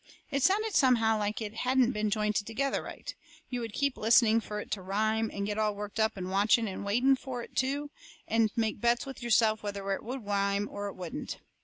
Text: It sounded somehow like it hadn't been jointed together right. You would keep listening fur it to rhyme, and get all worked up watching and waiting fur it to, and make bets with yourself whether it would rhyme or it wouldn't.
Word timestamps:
It 0.31 0.41
sounded 0.41 0.73
somehow 0.73 1.19
like 1.19 1.43
it 1.43 1.57
hadn't 1.57 1.91
been 1.91 2.09
jointed 2.09 2.47
together 2.47 2.81
right. 2.81 3.13
You 3.51 3.59
would 3.59 3.71
keep 3.71 3.97
listening 3.97 4.41
fur 4.41 4.59
it 4.61 4.71
to 4.71 4.81
rhyme, 4.81 5.29
and 5.31 5.45
get 5.45 5.59
all 5.59 5.75
worked 5.75 5.99
up 5.99 6.17
watching 6.19 6.67
and 6.67 6.83
waiting 6.83 7.15
fur 7.15 7.43
it 7.43 7.55
to, 7.57 7.91
and 8.27 8.49
make 8.55 8.81
bets 8.81 9.05
with 9.05 9.21
yourself 9.21 9.61
whether 9.61 9.91
it 9.91 10.03
would 10.03 10.25
rhyme 10.25 10.67
or 10.71 10.87
it 10.87 10.95
wouldn't. 10.95 11.37